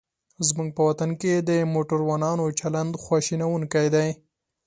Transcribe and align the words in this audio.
زموږ 0.47 0.69
په 0.77 0.81
وطن 0.89 1.09
کې 1.21 1.33
د 1.49 1.51
موټروانانو 1.73 2.45
چلند 2.59 2.93
خواشینوونکی 3.03 3.87
دی. 3.95 4.07